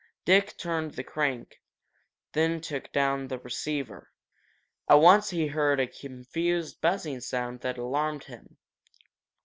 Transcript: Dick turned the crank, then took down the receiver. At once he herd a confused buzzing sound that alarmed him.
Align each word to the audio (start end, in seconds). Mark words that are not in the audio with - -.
Dick 0.25 0.57
turned 0.57 0.93
the 0.95 1.03
crank, 1.03 1.61
then 2.33 2.59
took 2.59 2.91
down 2.91 3.27
the 3.27 3.37
receiver. 3.37 4.11
At 4.89 4.95
once 4.95 5.29
he 5.29 5.45
herd 5.45 5.79
a 5.79 5.85
confused 5.85 6.81
buzzing 6.81 7.19
sound 7.21 7.59
that 7.61 7.77
alarmed 7.77 8.23
him. 8.23 8.57